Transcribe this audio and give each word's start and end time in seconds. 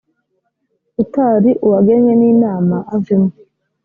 utari 1.03 1.51
uwagenwe 1.65 2.11
n 2.19 2.21
inama 2.31 2.77
avemo. 2.95 3.31